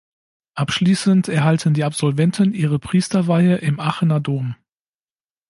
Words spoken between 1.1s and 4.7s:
erhalten die Absolventen ihre Priesterweihe im Aachener Dom.